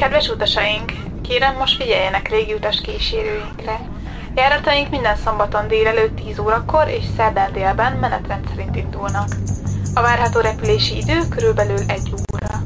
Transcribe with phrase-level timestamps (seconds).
[0.00, 3.80] Kedves utasaink, kérem most figyeljenek légiutas kísérőinkre.
[4.34, 9.28] Járataink minden szombaton délelőtt 10 órakor és szerdán délben menetrend szerint indulnak.
[9.94, 12.62] A várható repülési idő körülbelül egy óra.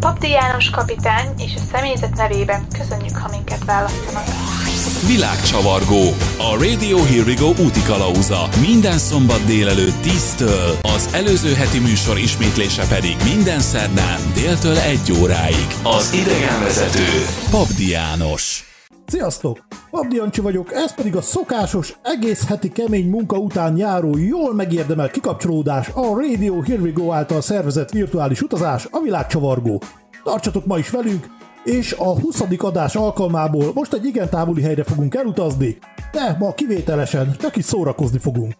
[0.00, 4.57] Papdi János kapitány és a személyzet nevében köszönjük, ha minket választanak.
[5.06, 6.02] Világcsavargó.
[6.38, 8.48] A Radio Here We Go úti kalauza.
[8.60, 15.66] Minden szombat délelőtt 10-től, az előző heti műsor ismétlése pedig minden szerdán déltől 1 óráig.
[15.82, 17.08] Az idegenvezető
[17.50, 18.62] Pabdi János.
[19.06, 19.66] Sziasztok!
[19.90, 25.10] Abdi Jancsi vagyok, ez pedig a szokásos, egész heti kemény munka után járó, jól megérdemelt
[25.10, 29.82] kikapcsolódás, a Radio Here We Go által szervezett virtuális utazás, a világcsavargó.
[30.24, 31.26] Tartsatok ma is velünk,
[31.64, 32.44] és a 20.
[32.58, 35.78] adás alkalmából most egy igen távoli helyre fogunk elutazni,
[36.12, 38.54] de ma kivételesen csak is szórakozni fogunk.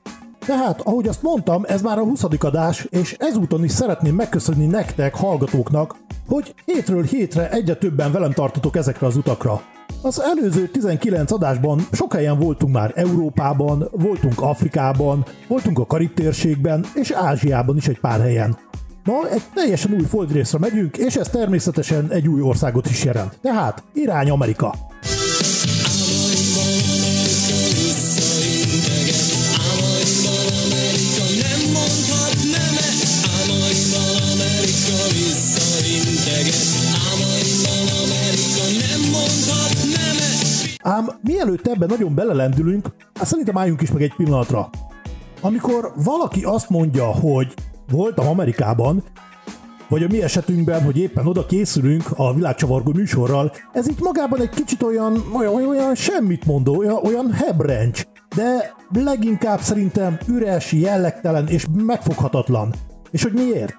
[0.47, 2.25] Tehát, ahogy azt mondtam, ez már a 20.
[2.39, 5.97] adás, és ezúton is szeretném megköszönni nektek, hallgatóknak,
[6.29, 9.63] hogy hétről hétre egyre többen velem tartotok ezekre az utakra.
[10.03, 16.85] Az előző 19 adásban sok helyen voltunk már Európában, voltunk Afrikában, voltunk a Karib térségben
[16.95, 18.59] és Ázsiában is egy pár helyen.
[19.09, 23.39] Ma egy teljesen új földrészre megyünk, és ez természetesen egy új országot is jelent.
[23.43, 24.75] Tehát irány Amerika.
[40.83, 44.71] Ám mielőtt ebben nagyon belelendülünk, hát szerintem álljunk is meg egy pillanatra.
[45.41, 47.55] Amikor valaki azt mondja, hogy
[47.91, 49.03] voltam Amerikában,
[49.89, 54.51] vagy a mi esetünkben, hogy éppen oda készülünk a világcsavargó műsorral, ez itt magában egy
[54.51, 58.03] kicsit olyan, olyan, olyan, semmit mondó, olyan, olyan hebrencs,
[58.35, 62.75] de leginkább szerintem üres, jellegtelen és megfoghatatlan.
[63.11, 63.77] És hogy miért?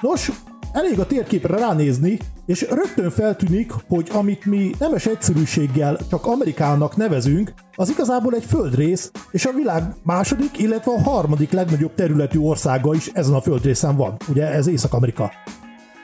[0.00, 0.32] Nos,
[0.72, 7.52] elég a térképre ránézni, és rögtön feltűnik, hogy amit mi nemes egyszerűséggel csak Amerikának nevezünk,
[7.74, 13.06] az igazából egy földrész, és a világ második, illetve a harmadik legnagyobb területű országa is
[13.06, 14.16] ezen a földrészen van.
[14.28, 15.32] Ugye ez Észak-Amerika.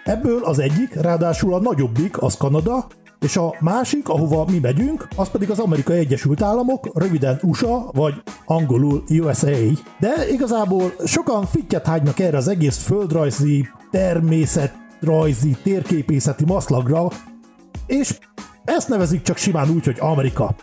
[0.04, 2.86] Ebből az egyik, ráadásul a nagyobbik, az Kanada,
[3.20, 8.14] és a másik, ahova mi megyünk, az pedig az Amerikai Egyesült Államok, röviden USA, vagy
[8.44, 9.50] angolul USA.
[9.98, 13.68] De igazából sokan fittyet hágynak erre az egész földrajzi,
[15.02, 17.08] természetrajzi, térképészeti maszlagra,
[17.86, 18.18] és
[18.64, 20.54] ezt nevezik csak simán úgy, hogy Amerika.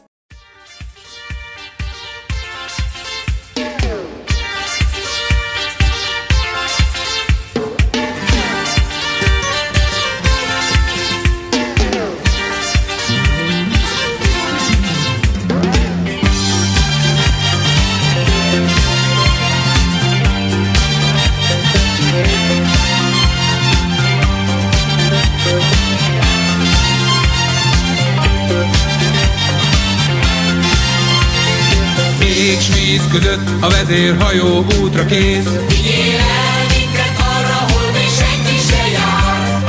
[33.99, 35.49] Vezérhajó útra kész.
[35.67, 39.63] Vigyél el minket arra, hol még senki se jár.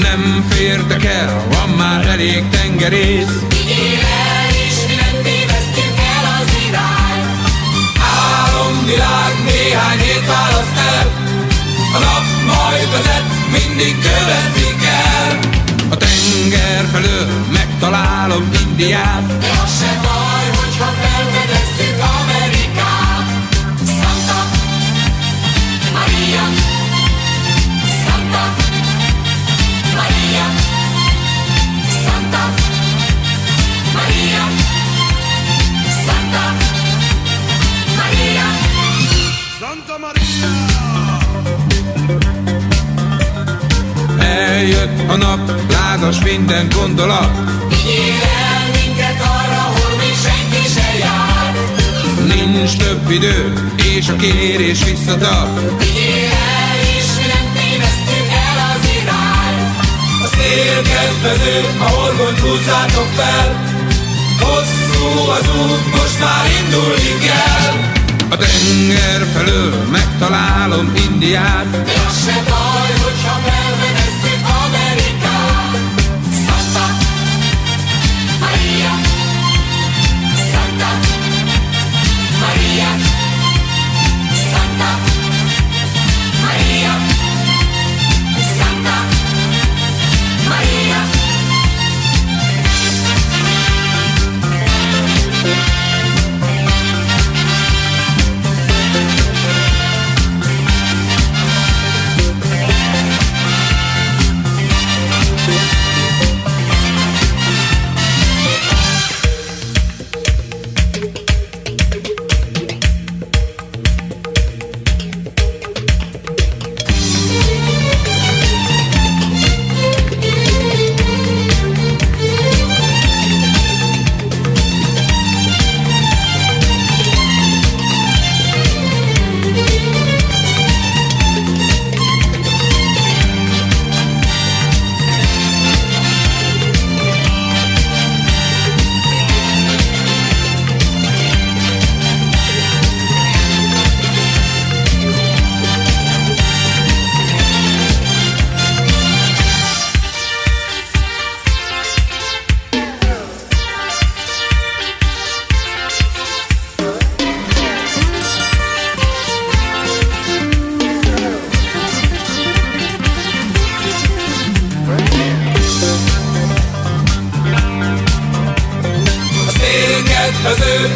[0.00, 3.34] Nem fértek el, van már elég tengerész.
[3.48, 7.22] Vigyél el, és mi nem tévesztjük el az irány.
[8.36, 11.06] Álomvilág néhány hét választ el.
[11.96, 15.32] A nap majd vezet, mindig követni kell.
[15.90, 19.26] A tenger felől megtalálom Indiát.
[19.26, 21.11] De az se baj, hogyha felfedezzük
[45.08, 47.30] a nap, lázas minden gondolat.
[47.68, 51.52] Vigyél el minket arra, hol még senki se jár.
[52.34, 53.52] Nincs több idő,
[53.96, 55.78] és a kérés visszatart.
[55.78, 59.58] Vigyél el, és mi nem tévesztjük el az irány.
[60.24, 63.46] A szél kedvező, a horgont húzzátok fel.
[64.40, 67.92] Hosszú az út, most már indulni kell.
[68.30, 71.70] A tenger felől megtalálom Indiát.
[71.70, 71.92] De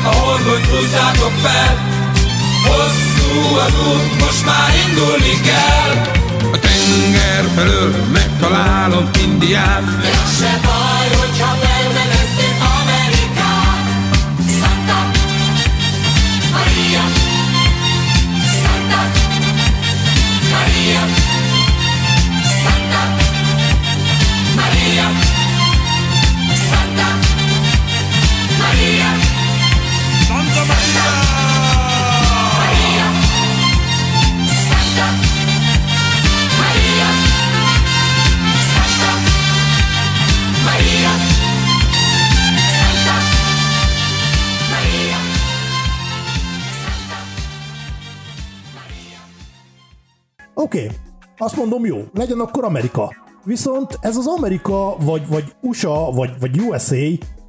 [0.02, 1.74] horgonyt húzzátok fel.
[2.66, 6.14] Hosszú az út, most már indulni kell.
[6.52, 9.84] A tenger felől megtalálom Indiát.
[10.00, 12.15] De az se baj, hogyha felfedezzük
[50.58, 50.96] Oké, okay.
[51.38, 53.14] azt mondom jó, legyen akkor Amerika.
[53.44, 56.96] Viszont ez az Amerika, vagy, vagy USA, vagy, vagy USA,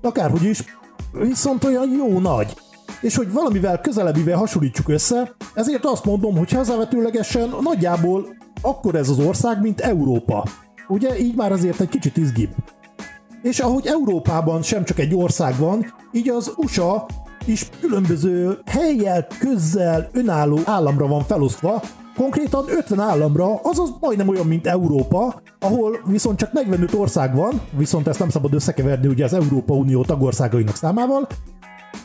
[0.02, 0.64] akárhogy is,
[1.12, 2.54] viszont olyan jó nagy.
[3.02, 8.28] És hogy valamivel közelebbivel hasonlítsuk össze, ezért azt mondom, hogy hazavetőlegesen nagyjából
[8.62, 10.44] akkor ez az ország, mint Európa.
[10.88, 12.52] Ugye így már azért egy kicsit izgibb.
[13.42, 17.06] És ahogy Európában sem csak egy ország van, így az USA
[17.46, 21.82] is különböző helyjel, közzel, önálló államra van felosztva,
[22.18, 28.08] konkrétan 50 államra, azaz majdnem olyan, mint Európa, ahol viszont csak 45 ország van, viszont
[28.08, 31.28] ezt nem szabad összekeverni ugye az Európa Unió tagországainak számával,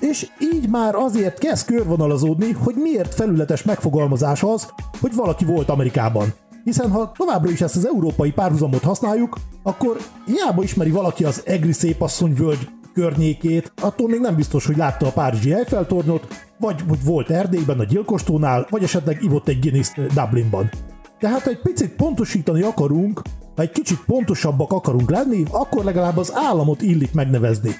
[0.00, 4.68] és így már azért kezd körvonalazódni, hogy miért felületes megfogalmazás az,
[5.00, 6.32] hogy valaki volt Amerikában.
[6.64, 11.72] Hiszen ha továbbra is ezt az európai párhuzamot használjuk, akkor hiába ismeri valaki az Egri
[11.72, 16.26] szépasszony völgy környékét, attól még nem biztos, hogy látta a Párizsi Eiffel-tornyot,
[16.62, 20.70] vagy hogy volt Erdélyben a gyilkostónál, vagy esetleg ivott egy Guinness Dublinban.
[21.18, 23.22] Tehát ha egy picit pontosítani akarunk,
[23.56, 27.70] ha egy kicsit pontosabbak akarunk lenni, akkor legalább az államot illik megnevezni.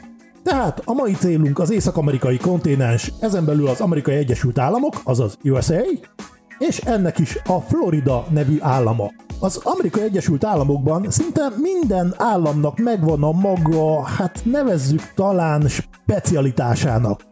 [0.43, 5.81] Tehát a mai célunk az észak-amerikai kontinens, ezen belül az Amerikai Egyesült Államok, azaz USA,
[6.59, 9.11] és ennek is a Florida nevű állama.
[9.41, 17.32] Az Amerikai Egyesült Államokban szinte minden államnak megvan a maga, hát nevezzük talán specialitásának.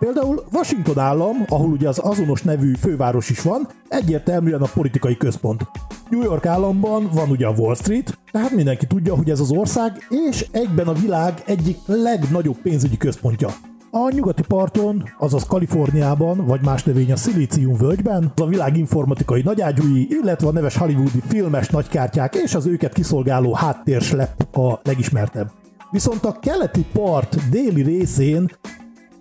[0.00, 5.66] Például Washington állam, ahol ugye az azonos nevű főváros is van, egyértelműen a politikai központ.
[6.08, 10.06] New York államban van ugye a Wall Street, tehát mindenki tudja, hogy ez az ország
[10.28, 13.48] és egyben a világ egyik legnagyobb pénzügyi központja.
[13.90, 19.42] A nyugati parton, azaz Kaliforniában, vagy más növény a Szilícium völgyben, az a világ informatikai
[19.42, 25.50] nagyágyúi, illetve a neves hollywoodi filmes nagykártyák és az őket kiszolgáló háttérslep a legismertebb.
[25.90, 28.50] Viszont a keleti part déli részén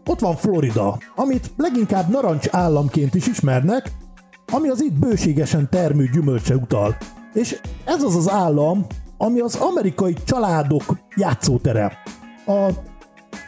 [0.09, 3.91] ott van Florida, amit leginkább narancs államként is ismernek,
[4.51, 6.97] ami az itt bőségesen termő gyümölcse utal.
[7.33, 8.85] És ez az az állam,
[9.17, 11.97] ami az amerikai családok játszótere.
[12.45, 12.69] A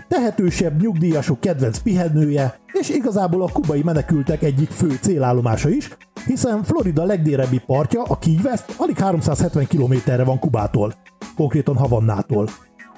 [0.08, 7.04] tehetősebb nyugdíjasok kedvenc pihenője, és igazából a kubai menekültek egyik fő célállomása is, hiszen Florida
[7.04, 10.94] legdélebbi partja, a Key West, alig 370 kilométerre van Kubától,
[11.36, 12.48] konkrétan Havannától.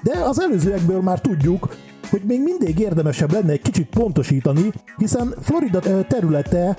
[0.02, 1.68] De az előzőekből már tudjuk,
[2.10, 6.76] hogy még mindig érdemesebb lenne egy kicsit pontosítani, hiszen Florida területe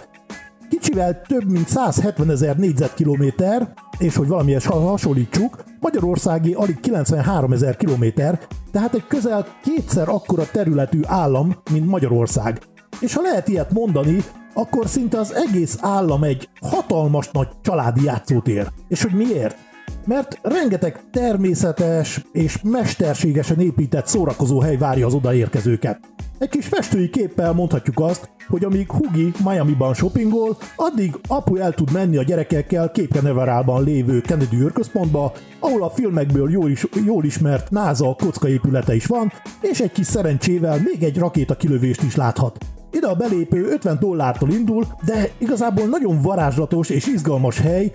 [0.70, 7.75] kicsivel több mint 170 ezer négyzetkilométer, és hogy valamihez ha- hasonlítsuk, Magyarországi alig 93 ezer
[7.75, 8.39] kilométer,
[8.72, 12.62] tehát egy közel kétszer akkora területű állam, mint Magyarország.
[13.00, 18.67] És ha lehet ilyet mondani, akkor szinte az egész állam egy hatalmas nagy családi játszótér.
[18.88, 19.58] És hogy miért?
[20.06, 26.00] Mert rengeteg természetes és mesterségesen épített szórakozó hely várja az odaérkezőket.
[26.40, 31.92] Egy kis festői képpel mondhatjuk azt, hogy amíg Hugi Miami-ban shoppingol, addig apu el tud
[31.92, 37.70] menni a gyerekekkel Cape Canaveralban lévő Kennedy űrközpontba, ahol a filmekből jól, is, jól ismert
[37.70, 39.32] NASA kockaépülete is van,
[39.62, 42.66] és egy kis szerencsével még egy rakéta kilövést is láthat.
[42.92, 47.92] Ide a belépő 50 dollártól indul, de igazából nagyon varázslatos és izgalmas hely,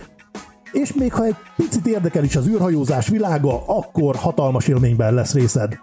[0.72, 5.78] és még ha egy picit érdekel is az űrhajózás világa, akkor hatalmas élményben lesz részed.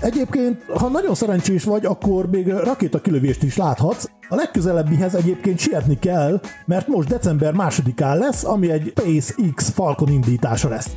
[0.00, 4.08] Egyébként, ha nagyon szerencsés vagy, akkor még rakétakilövést is láthatsz.
[4.28, 10.68] A legközelebbihez egyébként sietni kell, mert most december másodikán lesz, ami egy SpaceX Falcon indítása
[10.68, 10.90] lesz.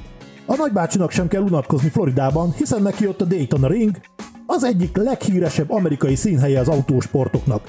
[0.46, 3.98] A nagybácsinak sem kell unatkozni Floridában, hiszen neki ott a Daytona Ring,
[4.51, 7.62] az egyik leghíresebb amerikai színhelye az autósportoknak.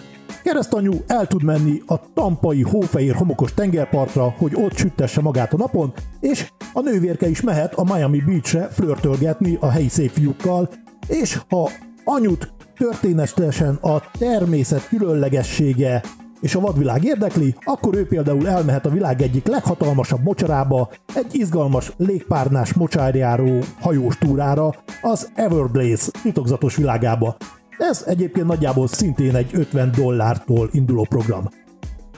[0.42, 5.92] Keresztanyú el tud menni a tampai hófehér homokos tengerpartra, hogy ott süttesse magát a napon,
[6.20, 10.68] és a nővérke is mehet a Miami Beachre flörtölgetni a helyi szép fiúkkal,
[11.06, 11.70] és ha
[12.04, 16.02] anyut történetesen a természet különlegessége
[16.40, 21.92] és a vadvilág érdekli, akkor ő például elmehet a világ egyik leghatalmasabb mocsarába, egy izgalmas
[21.97, 27.37] légpárnás mocsárjáró hajós túrára, az Everglades titokzatos világába.
[27.78, 31.49] Ez egyébként nagyjából szintén egy 50 dollártól induló program.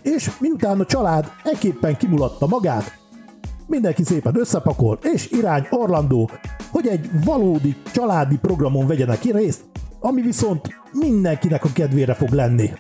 [0.03, 3.01] És miután a család ekképpen kimulatta magát,
[3.67, 6.31] mindenki szépen összepakol, és irány Orlandó,
[6.71, 9.65] hogy egy valódi családi programon vegyenek részt,
[10.01, 12.71] ami viszont mindenkinek a kedvére fog lenni.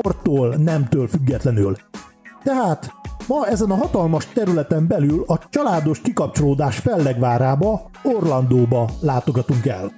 [0.00, 1.76] Kortól, nemtől függetlenül.
[2.42, 2.92] Tehát
[3.28, 9.92] ma ezen a hatalmas területen belül a családos kikapcsolódás fellegvárába, Orlandóba látogatunk el.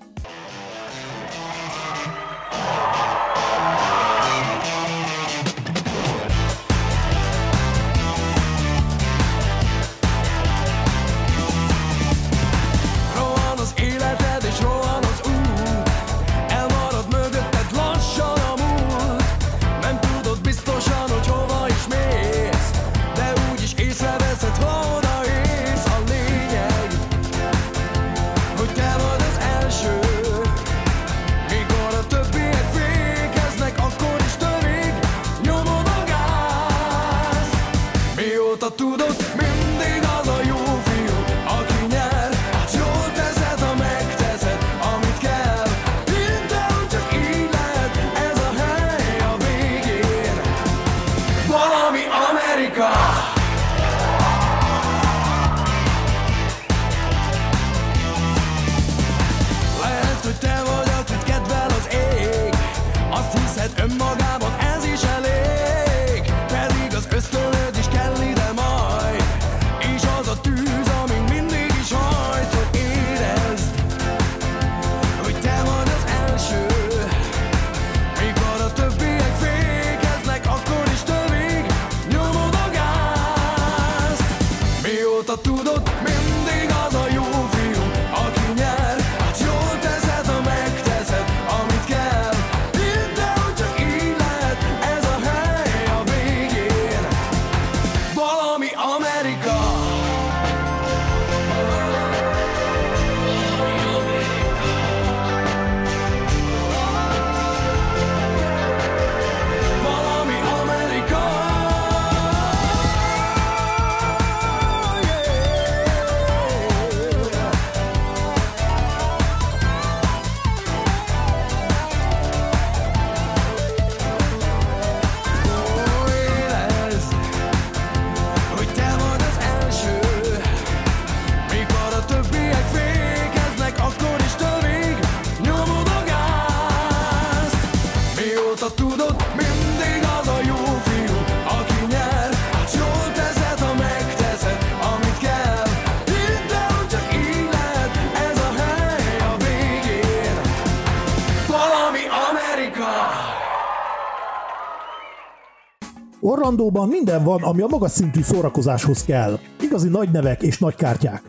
[156.44, 159.38] Orlandóban minden van, ami a magas szintű szórakozáshoz kell.
[159.60, 161.22] Igazi nagy nevek és nagy kártyák.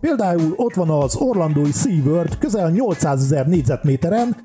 [0.00, 4.36] Például ott van az Orlandói SeaWorld közel 800 ezer négyzetméteren,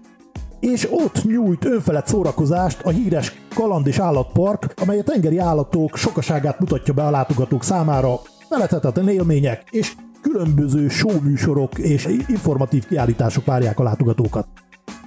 [0.60, 6.60] és ott nyújt önfelett szórakozást a híres kaland és állatpark, amely a tengeri állatok sokaságát
[6.60, 13.84] mutatja be a látogatók számára, felethetetlen élmények és különböző showműsorok és informatív kiállítások várják a
[13.84, 14.48] látogatókat.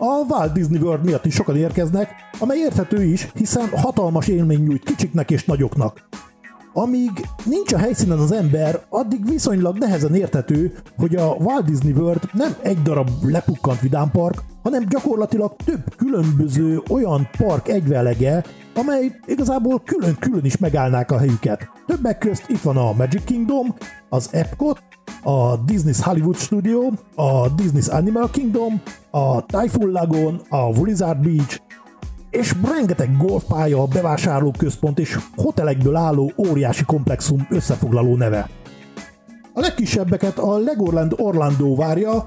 [0.01, 4.85] A Walt Disney World miatt is sokan érkeznek, amely érthető is, hiszen hatalmas élmény nyújt
[4.85, 6.09] kicsiknek és nagyoknak.
[6.73, 7.11] Amíg
[7.45, 12.55] nincs a helyszínen az ember, addig viszonylag nehezen érthető, hogy a Walt Disney World nem
[12.63, 18.45] egy darab lepukkant vidámpark, hanem gyakorlatilag több különböző olyan park egyvelege,
[18.75, 21.71] amely igazából külön-külön is megállnák a helyüket.
[21.87, 23.75] Többek közt itt van a Magic Kingdom,
[24.09, 24.83] az Epcot,
[25.23, 31.61] a Disney's Hollywood Studio, a Disney's Animal Kingdom, a Typhoon Lagoon, a Blizzard Beach,
[32.31, 38.49] és rengeteg golfpálya, bevásárlóközpont és hotelekből álló óriási komplexum összefoglaló neve.
[39.55, 42.27] A legkisebbeket a Legoland Orlando várja,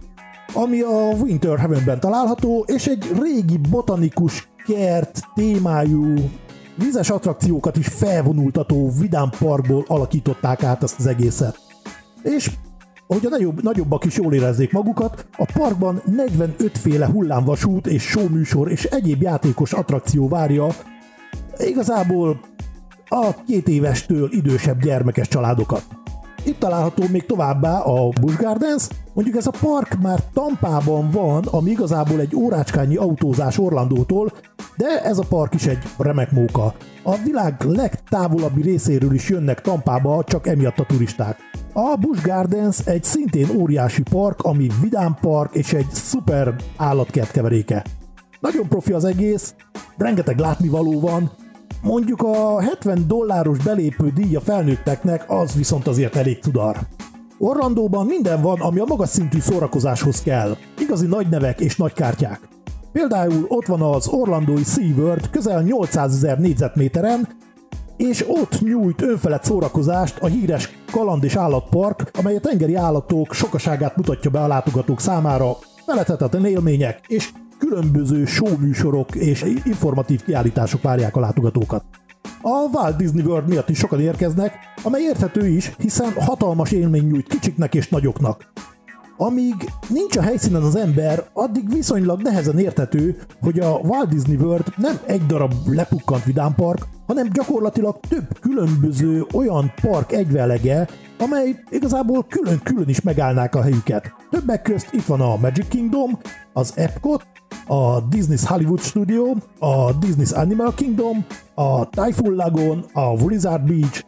[0.54, 6.14] ami a Winter Heavenben található, és egy régi botanikus kert témájú
[6.76, 11.60] vízes attrakciókat is felvonultató vidám parkból alakították át ezt az egészet.
[12.24, 12.52] És
[13.14, 18.72] hogy a nagyobb, nagyobbak is jól érezzék magukat, a parkban 45 féle hullámvasút és showműsor
[18.72, 20.68] és egyéb játékos attrakció várja
[21.58, 22.40] igazából
[23.08, 25.84] a két évestől idősebb gyermekes családokat.
[26.46, 31.70] Itt található még továbbá a Busch Gardens, mondjuk ez a park már Tampában van, ami
[31.70, 34.32] igazából egy órácskányi autózás Orlandótól,
[34.78, 36.74] de ez a park is egy remek móka.
[37.04, 41.38] A világ legtávolabbi részéről is jönnek Tampába csak emiatt a turisták.
[41.74, 47.86] A Busch Gardens egy szintén óriási park, ami vidám park és egy szuper állatkert keveréke.
[48.40, 49.54] Nagyon profi az egész,
[49.98, 51.32] rengeteg látnivaló van,
[51.82, 56.78] mondjuk a 70 dolláros belépő díja felnőtteknek az viszont azért elég tudar.
[57.38, 60.58] Orlandóban minden van, ami a magas szintű szórakozáshoz kell.
[60.80, 62.40] Igazi nagy nevek és nagy kártyák.
[62.92, 67.28] Például ott van az orlandói SeaWorld közel 800 ezer négyzetméteren,
[67.98, 73.96] és ott nyújt önfelett szórakozást a híres kaland és állatpark, amely a tengeri állatok sokaságát
[73.96, 81.20] mutatja be a látogatók számára, felethetetlen élmények és különböző showműsorok és informatív kiállítások várják a
[81.20, 81.84] látogatókat.
[82.42, 87.28] A Walt Disney World miatt is sokan érkeznek, amely érthető is, hiszen hatalmas élmény nyújt
[87.28, 88.52] kicsiknek és nagyoknak.
[89.18, 89.56] Amíg
[89.90, 95.00] nincs a helyszínen az ember, addig viszonylag nehezen érthető, hogy a Walt Disney World nem
[95.06, 100.88] egy darab lepukkant vidámpark, hanem gyakorlatilag több különböző olyan park egyvelege,
[101.20, 104.14] amely igazából külön-külön is megállnák a helyüket.
[104.30, 106.20] Többek közt itt van a Magic Kingdom,
[106.54, 107.26] az Epcot,
[107.68, 114.04] a Disney's Hollywood Studio, a Disney's Animal Kingdom, a Typhoon Lagoon, a Blizzard Beach,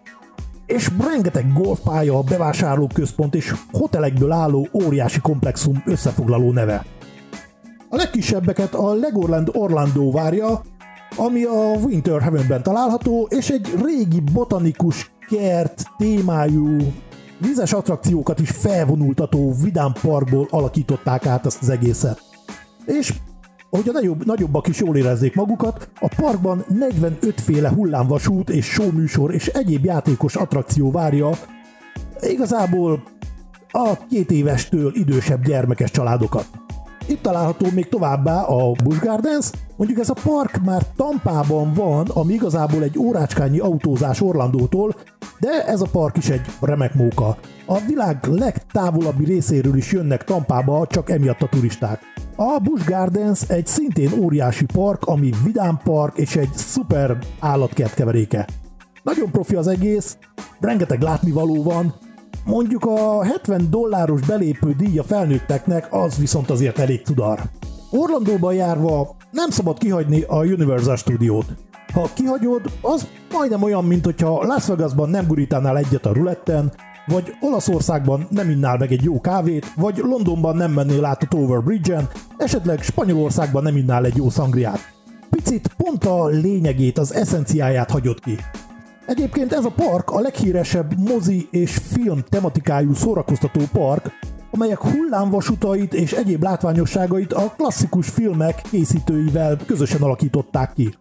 [0.74, 6.86] és rengeteg golfpálya, bevásárlóközpont és hotelekből álló óriási komplexum összefoglaló neve.
[7.90, 10.62] A legkisebbeket a Legoland Orlando várja,
[11.16, 16.78] ami a Winter Heavenben található, és egy régi botanikus kert témájú
[17.38, 22.22] vízes attrakciókat is felvonultató vidám parkból alakították át ezt az egészet.
[22.86, 23.14] És
[23.78, 29.34] hogy a nagyobb, nagyobbak is jól érezzék magukat, a parkban 45 féle hullámvasút és showműsor
[29.34, 31.30] és egyéb játékos attrakció várja
[32.22, 33.04] igazából
[33.72, 36.46] a két évestől idősebb gyermekes családokat.
[37.08, 42.34] Itt található még továbbá a Busch Gardens, mondjuk ez a park már Tampában van, ami
[42.34, 44.96] igazából egy órácskányi autózás Orlandótól,
[45.40, 47.38] de ez a park is egy remek móka.
[47.66, 52.02] A világ legtávolabbi részéről is jönnek Tampába csak emiatt a turisták.
[52.36, 58.48] A Busch Gardens egy szintén óriási park, ami vidám park és egy szuper állatkert keveréke.
[59.04, 60.17] Nagyon profi az egész,
[60.60, 61.93] rengeteg látnivaló van,
[62.46, 67.39] mondjuk a 70 dolláros belépő díja felnőtteknek az viszont azért elég tudar.
[67.91, 71.46] Orlandóban járva nem szabad kihagyni a Universal Studiót.
[71.93, 76.74] Ha kihagyod, az majdnem olyan, mint hogyha Las Vegasban nem gurítánál egyet a ruletten,
[77.06, 81.63] vagy Olaszországban nem innál meg egy jó kávét, vagy Londonban nem mennél át a Tower
[81.63, 84.80] Bridge-en, esetleg Spanyolországban nem innál egy jó szangriát.
[85.30, 88.38] Picit pont a lényegét, az eszenciáját hagyott ki.
[89.06, 94.10] Egyébként ez a park a leghíresebb mozi és film tematikájú szórakoztató park,
[94.52, 100.96] amelyek hullámvasutait és egyéb látványosságait a klasszikus filmek készítőivel közösen alakították ki.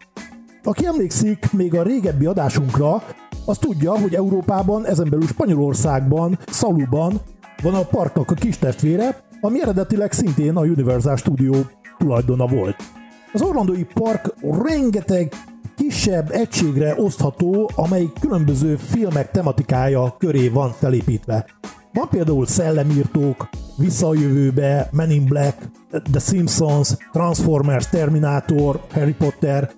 [0.63, 3.03] Aki emlékszik még a régebbi adásunkra,
[3.45, 7.21] az tudja, hogy Európában, ezen belül Spanyolországban, Szaluban
[7.63, 11.55] van a parknak a kis testvére, ami eredetileg szintén a Universal Studio
[11.99, 12.77] tulajdona volt.
[13.33, 15.33] Az Orlandói Park rengeteg
[15.77, 21.47] kisebb egységre osztható, amely különböző filmek tematikája köré van felépítve.
[21.93, 25.57] Van például Szellemírtók, Vissza a jövőbe, Men in Black,
[26.11, 29.71] The Simpsons, Transformers, Terminator, Harry Potter,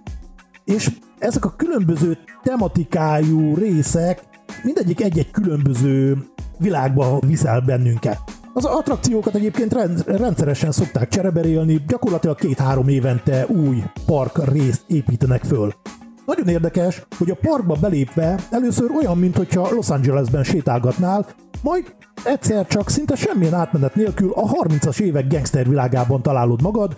[0.64, 0.90] és
[1.24, 4.22] ezek a különböző tematikájú részek
[4.62, 6.16] mindegyik egy-egy különböző
[6.58, 8.18] világba viszel bennünket.
[8.52, 15.72] Az attrakciókat egyébként rendszeresen szokták csereberélni, gyakorlatilag két-három évente új park részt építenek föl.
[16.26, 21.26] Nagyon érdekes, hogy a parkba belépve először olyan, mintha Los Angelesben sétálgatnál,
[21.62, 26.94] majd egyszer csak szinte semmilyen átmenet nélkül a 30-as évek gangster világában találod magad,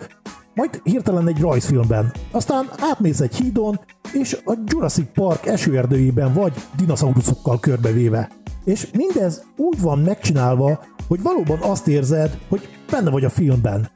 [0.53, 2.11] majd hirtelen egy rajzfilmben.
[2.31, 3.79] Aztán átmész egy hídon,
[4.13, 8.29] és a Jurassic Park esőerdőjében vagy dinoszauruszokkal körbevéve.
[8.63, 13.89] És mindez úgy van megcsinálva, hogy valóban azt érzed, hogy benne vagy a filmben.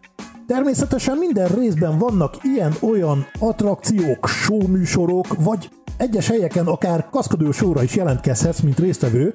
[0.47, 8.59] Természetesen minden részben vannak ilyen-olyan attrakciók, showműsorok, vagy egyes helyeken akár kaszkadő sóra is jelentkezhetsz,
[8.59, 9.33] mint résztvevő.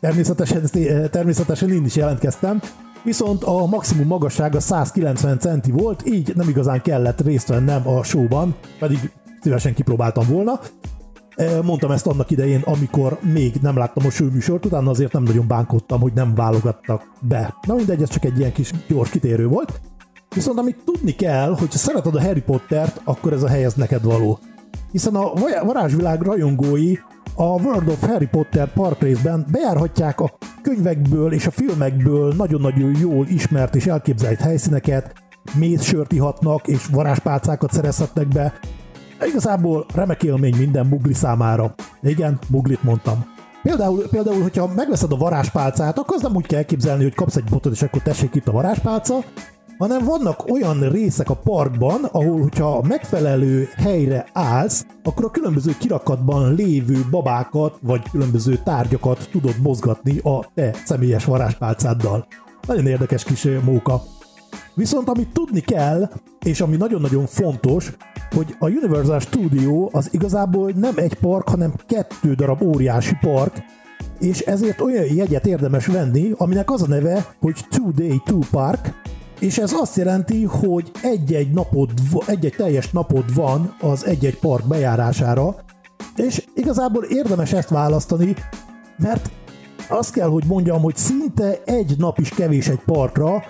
[0.00, 0.68] Természetesen,
[1.10, 2.60] természetesen én is jelentkeztem,
[3.02, 8.54] viszont a maximum magassága 190 centi volt, így nem igazán kellett részt vennem a showban,
[8.78, 9.10] pedig
[9.42, 10.60] szívesen kipróbáltam volna.
[11.62, 16.00] Mondtam ezt annak idején, amikor még nem láttam a sőműsort, utána azért nem nagyon bánkodtam,
[16.00, 17.54] hogy nem válogattak be.
[17.66, 19.80] Na mindegy, ez csak egy ilyen kis gyors kitérő volt.
[20.34, 23.74] Viszont amit tudni kell, hogy ha szereted a Harry Pottert, akkor ez a hely ez
[23.74, 24.38] neked való.
[24.90, 25.32] Hiszen a
[25.64, 26.94] varázsvilág rajongói
[27.36, 33.26] a World of Harry Potter park részben bejárhatják a könyvekből és a filmekből nagyon-nagyon jól
[33.28, 35.12] ismert és elképzelt helyszíneket,
[35.58, 38.52] mézsört ihatnak és varázspálcákat szerezhetnek be.
[39.26, 41.74] Igazából remek élmény minden mugli számára.
[42.02, 43.24] Igen, muglit mondtam.
[43.62, 47.44] Például, például, hogyha megveszed a varázspálcát, akkor az nem úgy kell elképzelni, hogy kapsz egy
[47.50, 49.18] botot, és akkor tessék itt a varázspálca,
[49.78, 56.54] hanem vannak olyan részek a parkban, ahol, hogyha megfelelő helyre állsz, akkor a különböző kirakatban
[56.54, 62.26] lévő babákat, vagy különböző tárgyakat tudod mozgatni a te személyes varázspálcáddal.
[62.66, 64.02] Nagyon érdekes kis ö, móka.
[64.74, 66.10] Viszont amit tudni kell,
[66.44, 67.92] és ami nagyon-nagyon fontos,
[68.34, 73.62] hogy a Universal Studio az igazából nem egy park, hanem kettő darab óriási park,
[74.20, 79.00] és ezért olyan jegyet érdemes venni, aminek az a neve, hogy Two Day Two Park,
[79.40, 81.90] és ez azt jelenti, hogy egy-egy napod,
[82.26, 85.56] egy-egy teljes napod van az egy-egy park bejárására,
[86.16, 88.34] és igazából érdemes ezt választani,
[88.96, 89.30] mert
[89.88, 93.42] azt kell, hogy mondjam, hogy szinte egy nap is kevés egy parkra,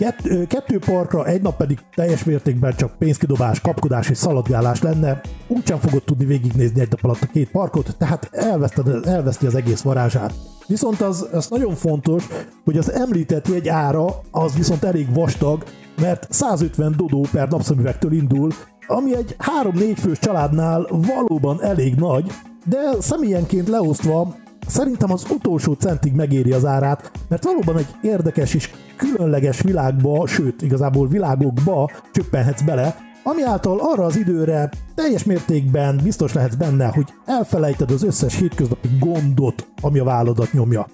[0.00, 5.78] kettő, kettő parkra, egy nap pedig teljes mértékben csak pénzkidobás, kapkodás és szaladgálás lenne, úgysem
[5.78, 10.34] fogod tudni végignézni egy nap alatt a két parkot, tehát elveszted, elveszti az egész varázsát.
[10.66, 12.26] Viszont az, az nagyon fontos,
[12.64, 15.64] hogy az említett jegy ára az viszont elég vastag,
[16.00, 18.50] mert 150 dodó per napszemüvegtől indul,
[18.86, 22.30] ami egy 3-4 fős családnál valóban elég nagy,
[22.64, 24.34] de személyenként leosztva
[24.70, 30.62] szerintem az utolsó centig megéri az árát, mert valóban egy érdekes és különleges világba, sőt,
[30.62, 37.08] igazából világokba csöppenhetsz bele, ami által arra az időre teljes mértékben biztos lehetsz benne, hogy
[37.24, 40.86] elfelejted az összes hétköznapi gondot, ami a válladat nyomja.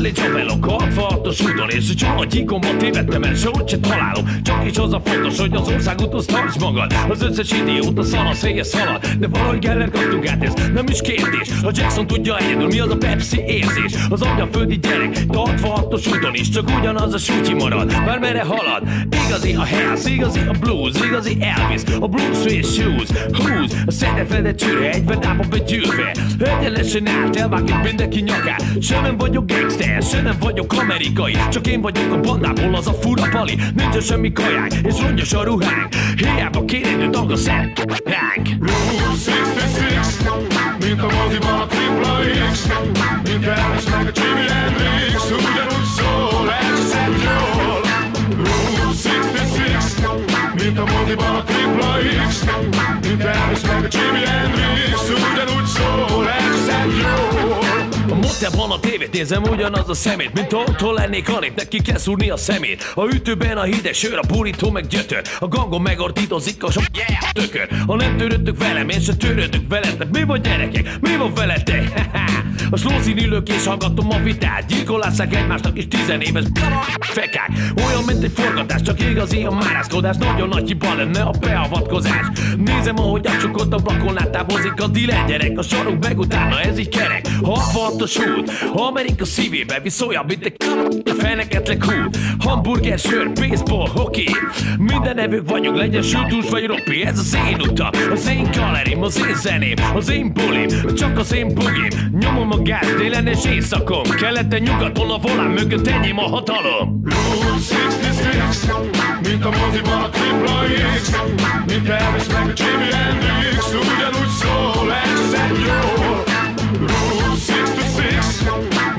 [0.00, 4.24] Visszafelé csavelok, alfahatos úton És csak a gyíkomba tévedtem el, se találom.
[4.42, 6.92] Csak is az a fontos, hogy az országúthoz tarts magad.
[7.08, 9.06] Az összes idióta szana széje szalad.
[9.18, 12.90] De valahogy Geller kaptunk át, ez nem is kérdés A Jackson tudja egyedül, mi az
[12.90, 13.92] a Pepsi érzés.
[14.08, 18.82] Az földi gyerek, tartva hatos úton is Csak ugyanaz a sútyi marad, már merre halad?
[19.26, 24.56] Igazi a house, igazi a blues Igazi Elvis, a blues sweet shoes Húz, a szedefedett
[24.56, 26.14] csőre Egybe dába begyűrve.
[26.38, 28.64] Egyenlesen állt, elvágjuk mindenki nyakát.
[28.80, 32.92] Se nem vagyok gangster, se nem vagyok amerikai Csak én vagyok a bandából az a
[32.92, 33.58] fura pali.
[33.74, 35.94] Nincs semmi kajánk, és rongyos a ruhánk.
[36.16, 38.48] Hiába kérédő tag a szent ránk.
[38.60, 39.32] Route
[39.78, 42.18] 66 Mint a moziban a tripla
[42.50, 42.66] X
[43.24, 43.87] Mint Elvis
[58.38, 62.30] A motelban a tévét nézem ugyanaz a szemét Mint otthon lennék alig, neki kell szúrni
[62.30, 62.92] a szemét.
[62.94, 65.22] A ütőben a hideg sör, a burító meg gyötör.
[65.38, 67.68] A gangon megordítozik a sok yeah, tökör.
[67.86, 71.92] Ha nem törődtök velem, én se törődök veletek Mi van gyerekek, mi van veletek?
[72.70, 74.66] a slószín ülök és hallgatom a vitát.
[74.66, 76.44] Gyilkolásszák egymásnak is tizenéves
[77.00, 77.50] fekák.
[77.86, 82.26] Olyan, mint egy forgatás, csak igazi a márászkodás Nagyon nagy hiba lenne a beavatkozás.
[82.56, 85.58] Nézem, ahogy a csukott ablakon átávozik a dealer gyerek.
[85.58, 87.26] A sarok meg utána, ez így kerek.
[87.42, 90.56] 66-os út, Amerika szívébe visz olyan, mint egy
[91.18, 94.36] feneketlen kút Hamburger, sör, baseball, hockey.
[94.78, 97.04] Minden nevük vagyunk, legyen sütús vagy ropi.
[97.04, 101.34] Ez az én utam, az én galerim, az én zeném Az én bulim, csak az
[101.34, 106.28] én bugim Nyomom a gáz délen és éjszakon Keleten, nyugaton, a volán mögött enyém a
[106.28, 107.02] hatalom.
[107.04, 107.78] Route
[108.24, 110.62] 66 Mint a moziban a tripla
[110.94, 111.10] X
[111.66, 113.37] Mint Elvis meg a Jimi Hendrix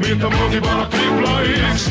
[0.10, 1.42] 66 Mint a moziban a tripla
[1.74, 1.90] X.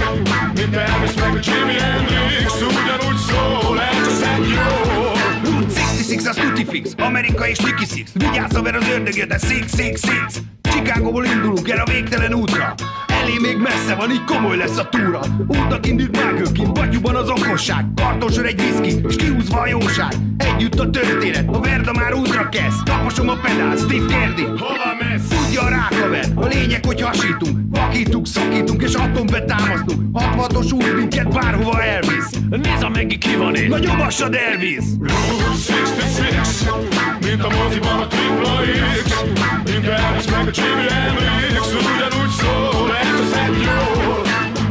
[0.55, 5.13] Mint Elvis meg a Jimi Hendrix Ugyanúgy szól, elcseszed jól
[5.45, 8.11] Route 66 az tuti fix, Amerika és Nicky Six.
[8.15, 12.75] Vigyázz, mert az ördög jött, de 666 Chicagóból indulunk el a végtelen útra.
[13.07, 15.21] Elé még messze van, így komoly lesz a túra.
[15.47, 17.85] Útnak indult mágőként, batyuban az okosság.
[17.95, 20.13] Kartosor egy viszki, és kihúzva a jóság
[20.59, 22.83] Együtt a történet, a Verda már útra kezd.
[22.85, 25.29] Taposom a pedál, Steve kérdi Hova mész?
[25.29, 27.59] Tudja a rákaver, a lényeg, hogy hasítunk.
[27.71, 30.01] Vakítunk, szakítunk és atombe támasztunk.
[30.13, 32.31] 66-os út minket bárhova elvisz.
[32.51, 34.85] Nézd a megi ki van én Na nyomassad Elvis!
[35.01, 38.61] Route 66 Mint a moziban a tripla
[39.05, 39.23] X.
[39.65, 41.67] Mint Elvis meg a Jimi Hendrix.
[41.69, 44.23] Ugyanúgy szól, elcseszed jól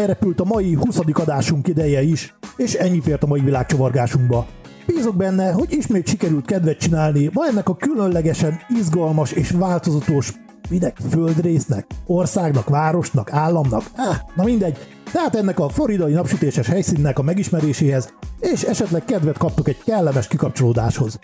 [0.00, 0.98] elrepült a mai 20.
[1.12, 4.46] adásunk ideje is, és ennyi fért a mai világcsavargásunkba.
[4.86, 10.32] Bízok benne, hogy ismét sikerült kedvet csinálni ma ennek a különlegesen izgalmas és változatos
[10.70, 14.78] minek földrésznek, országnak, városnak, államnak, ah, na mindegy,
[15.12, 21.18] tehát ennek a floridai napsütéses helyszínnek a megismeréséhez, és esetleg kedvet kaptok egy kellemes kikapcsolódáshoz.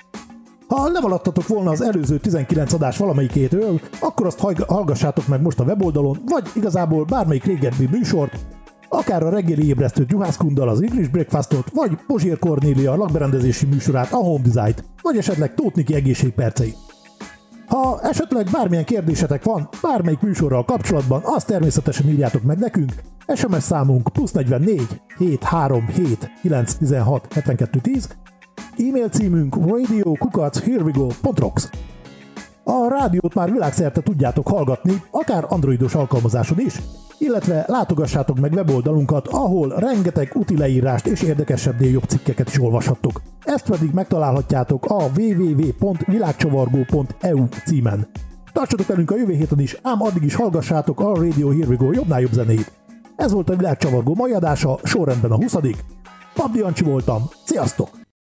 [0.68, 6.18] Ha lemaradtatok volna az előző 19 adás valamelyikétől, akkor azt hallgassátok meg most a weboldalon,
[6.24, 8.55] vagy igazából bármelyik régebbi műsort,
[8.96, 14.16] akár a reggeli ébresztő Juhászkundal az English Breakfastot, vagy Pozsér Kornélia a lakberendezési műsorát, a
[14.16, 16.76] Home Design-t, vagy esetleg Tótniki egészségperceit.
[17.66, 22.92] Ha esetleg bármilyen kérdésetek van bármelyik műsorral kapcsolatban, azt természetesen írjátok meg nekünk.
[23.34, 28.08] SMS számunk plusz 44 737 916 72 10,
[28.78, 31.70] e-mail címünk radiokukachherewego.rocks.
[32.68, 36.80] A rádiót már világszerte tudjátok hallgatni, akár androidos alkalmazáson is,
[37.18, 43.22] illetve látogassátok meg weboldalunkat, ahol rengeteg úti leírást és érdekesebbnél jobb cikkeket is olvashattok.
[43.44, 48.06] Ezt pedig megtalálhatjátok a www.világcsavargó.eu címen.
[48.52, 51.92] Tartsatok velünk a jövő héten is, ám addig is hallgassátok a Radio Here We Go
[51.92, 52.72] jobbnál jobb zenét.
[53.16, 55.56] Ez volt a Világcsavargó mai adása, sorrendben a 20.
[56.34, 58.05] Pabdi Jancsi voltam, sziasztok!